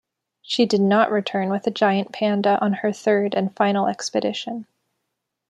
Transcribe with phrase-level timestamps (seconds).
[0.41, 4.65] She did not return with a giant panda on her third and final expedition.